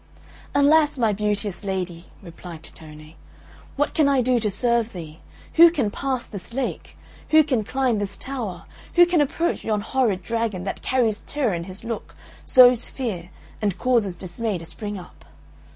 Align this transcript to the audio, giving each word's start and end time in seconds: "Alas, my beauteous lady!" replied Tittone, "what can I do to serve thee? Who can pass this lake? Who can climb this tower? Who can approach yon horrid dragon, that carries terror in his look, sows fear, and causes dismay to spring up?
"Alas, 0.55 0.97
my 0.97 1.13
beauteous 1.13 1.63
lady!" 1.63 2.07
replied 2.23 2.63
Tittone, 2.63 3.13
"what 3.75 3.93
can 3.93 4.09
I 4.09 4.23
do 4.23 4.39
to 4.39 4.49
serve 4.49 4.93
thee? 4.93 5.19
Who 5.61 5.69
can 5.69 5.91
pass 5.91 6.25
this 6.25 6.53
lake? 6.55 6.97
Who 7.29 7.43
can 7.43 7.63
climb 7.63 7.99
this 7.99 8.17
tower? 8.17 8.63
Who 8.95 9.05
can 9.05 9.21
approach 9.21 9.63
yon 9.63 9.81
horrid 9.81 10.23
dragon, 10.23 10.63
that 10.63 10.81
carries 10.81 11.21
terror 11.27 11.53
in 11.53 11.65
his 11.65 11.83
look, 11.83 12.15
sows 12.45 12.89
fear, 12.89 13.29
and 13.61 13.77
causes 13.77 14.15
dismay 14.15 14.57
to 14.57 14.65
spring 14.65 14.97
up? 14.97 15.23